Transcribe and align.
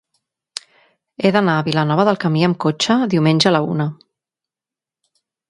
He 1.25 1.31
d'anar 1.35 1.57
a 1.57 1.65
Vilanova 1.67 2.05
del 2.09 2.17
Camí 2.23 2.47
amb 2.47 2.57
cotxe 2.65 2.99
diumenge 3.13 3.51
a 3.51 3.53
la 3.55 3.61
una. 3.77 3.89